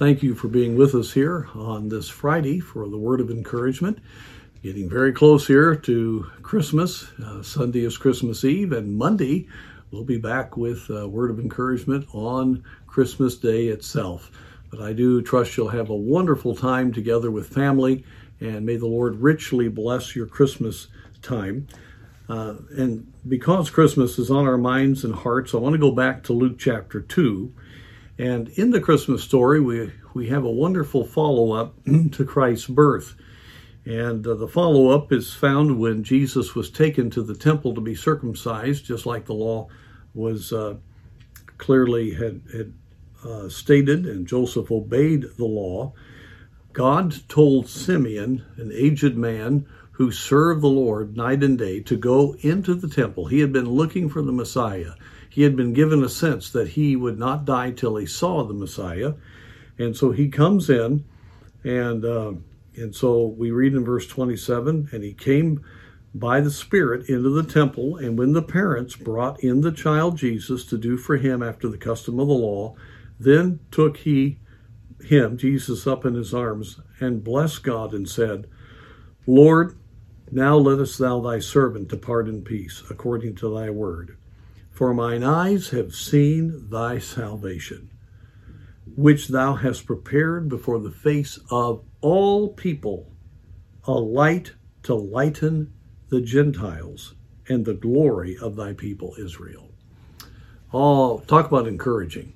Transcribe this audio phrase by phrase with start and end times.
[0.00, 3.98] Thank you for being with us here on this Friday for the word of encouragement.
[4.62, 7.06] Getting very close here to Christmas.
[7.22, 9.46] Uh, Sunday is Christmas Eve, and Monday
[9.90, 14.30] we'll be back with a word of encouragement on Christmas Day itself.
[14.70, 18.02] But I do trust you'll have a wonderful time together with family,
[18.40, 20.88] and may the Lord richly bless your Christmas
[21.20, 21.68] time.
[22.26, 26.22] Uh, and because Christmas is on our minds and hearts, I want to go back
[26.22, 27.52] to Luke chapter 2.
[28.20, 31.74] And in the Christmas story, we, we have a wonderful follow up
[32.12, 33.14] to Christ's birth.
[33.86, 37.80] And uh, the follow up is found when Jesus was taken to the temple to
[37.80, 39.68] be circumcised, just like the law
[40.12, 40.76] was uh,
[41.56, 42.74] clearly had, had
[43.24, 45.94] uh, stated, and Joseph obeyed the law.
[46.74, 52.36] God told Simeon, an aged man who served the Lord night and day, to go
[52.40, 53.28] into the temple.
[53.28, 54.92] He had been looking for the Messiah.
[55.30, 58.52] He had been given a sense that he would not die till he saw the
[58.52, 59.14] Messiah.
[59.78, 61.04] And so he comes in,
[61.64, 62.32] and uh,
[62.76, 65.64] and so we read in verse 27 and he came
[66.14, 70.64] by the Spirit into the temple, and when the parents brought in the child Jesus
[70.66, 72.74] to do for him after the custom of the law,
[73.18, 74.38] then took he
[75.04, 78.48] him, Jesus, up in his arms, and blessed God, and said,
[79.26, 79.78] Lord,
[80.30, 84.16] now lettest thou thy servant depart in peace, according to thy word.
[84.70, 87.90] For mine eyes have seen thy salvation,
[88.96, 93.12] which thou hast prepared before the face of all people,
[93.84, 94.52] a light
[94.84, 95.72] to lighten
[96.08, 97.14] the Gentiles
[97.48, 99.70] and the glory of thy people Israel.
[100.72, 102.34] Oh, talk about encouraging.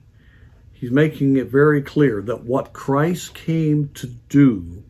[0.73, 4.83] He's making it very clear that what Christ came to do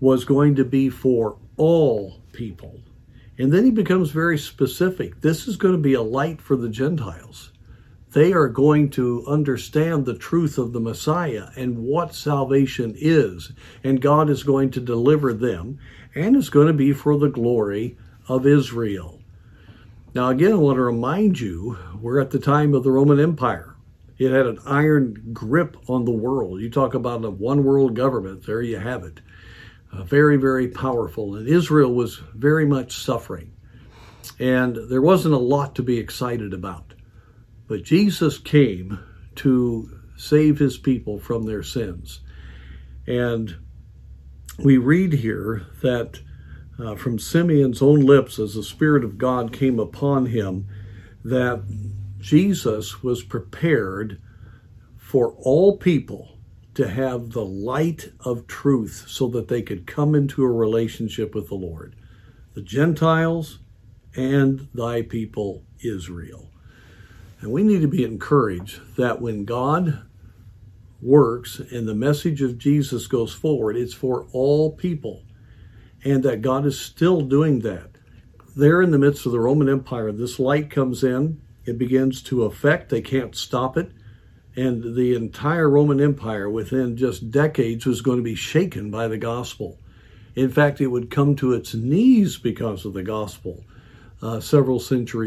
[0.00, 2.80] was going to be for all people.
[3.38, 5.20] And then he becomes very specific.
[5.20, 7.52] This is going to be a light for the Gentiles.
[8.10, 13.52] They are going to understand the truth of the Messiah and what salvation is.
[13.84, 15.78] And God is going to deliver them.
[16.16, 19.20] And it's going to be for the glory of Israel.
[20.14, 23.76] Now, again, I want to remind you we're at the time of the Roman Empire.
[24.18, 26.60] It had an iron grip on the world.
[26.60, 29.20] You talk about a one world government, there you have it
[29.92, 31.36] uh, very, very powerful.
[31.36, 33.52] And Israel was very much suffering.
[34.38, 36.94] And there wasn't a lot to be excited about.
[37.66, 38.98] But Jesus came
[39.36, 42.20] to save his people from their sins.
[43.06, 43.56] And
[44.58, 46.20] we read here that
[46.78, 50.66] uh, from Simeon's own lips, as the Spirit of God came upon him,
[51.24, 51.62] that
[52.18, 54.20] Jesus was prepared
[54.96, 56.37] for all people
[56.78, 61.48] to have the light of truth so that they could come into a relationship with
[61.48, 61.96] the Lord,
[62.54, 63.58] the Gentiles
[64.14, 66.52] and thy people Israel.
[67.40, 70.06] And we need to be encouraged that when God
[71.02, 75.24] works and the message of Jesus goes forward, it's for all people,
[76.04, 77.90] and that God is still doing that.
[78.56, 82.44] There in the midst of the Roman Empire, this light comes in, it begins to
[82.44, 83.90] affect, they can't stop it
[84.58, 89.16] and the entire Roman Empire within just decades was going to be shaken by the
[89.16, 89.78] gospel.
[90.34, 93.64] In fact, it would come to its knees because of the gospel
[94.20, 95.26] uh, several centuries